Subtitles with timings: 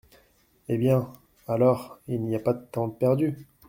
[0.67, 1.13] Et bien!
[1.47, 3.45] alors, il n’y a pas de temps de perdu…